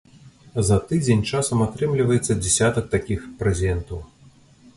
За 0.69 0.77
тыдзень 0.91 1.21
часам 1.31 1.61
атрымліваецца 1.67 2.39
дзясятак 2.43 2.85
такіх 2.97 3.21
прэзентаў. 3.45 3.99